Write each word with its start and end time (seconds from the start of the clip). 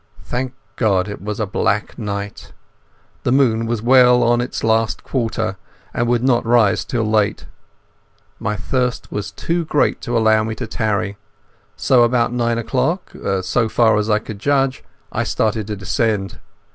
Thank 0.23 0.55
God 0.77 1.07
it 1.07 1.21
was 1.21 1.39
a 1.39 1.45
black 1.45 1.95
night. 1.99 2.53
The 3.21 3.31
moon 3.31 3.67
was 3.67 3.83
well 3.83 4.23
on 4.23 4.41
its 4.41 4.63
last 4.63 5.03
quarter 5.03 5.57
and 5.93 6.07
would 6.07 6.23
not 6.23 6.43
rise 6.43 6.83
till 6.83 7.03
late. 7.07 7.45
My 8.39 8.55
thirst 8.55 9.11
was 9.11 9.29
too 9.29 9.63
great 9.63 10.01
to 10.01 10.17
allow 10.17 10.43
me 10.43 10.55
to 10.55 10.65
tarry, 10.65 11.17
so 11.75 12.01
about 12.01 12.33
nine 12.33 12.57
o'clock, 12.57 13.11
so 13.43 13.69
far 13.69 13.95
as 13.99 14.09
I 14.09 14.17
could 14.17 14.39
judge, 14.39 14.83
I 15.11 15.23
started 15.23 15.67
to 15.67 15.75
descend. 15.75 16.39